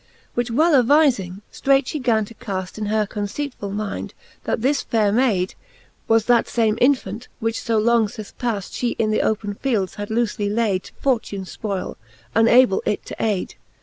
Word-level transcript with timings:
XVI. 0.01 0.07
Which 0.33 0.49
well 0.49 0.73
avizing, 0.83 1.41
ftreight 1.53 1.83
fhe 1.85 2.01
gan 2.01 2.25
to 2.25 2.33
cafl 2.33 2.75
In 2.79 2.87
her 2.87 3.05
conceipfull 3.05 3.71
mynd, 3.71 4.13
that 4.45 4.63
this 4.63 4.81
faire 4.81 5.11
Mayd 5.11 5.53
Was 6.07 6.25
that 6.25 6.47
fame 6.47 6.75
Infant, 6.81 7.27
which 7.39 7.59
fo 7.61 7.77
long 7.77 8.07
fith 8.07 8.35
paft 8.39 8.71
She 8.73 8.95
in 8.97 9.11
the 9.11 9.21
open 9.21 9.53
fields 9.53 9.93
had 10.01 10.09
loofely 10.09 10.49
layd 10.51 10.85
To 10.85 10.93
fortunes 10.99 11.55
fpoile, 11.55 11.97
unable 12.35 12.81
it 12.83 13.05
to 13.05 13.23
ayd. 13.23 13.53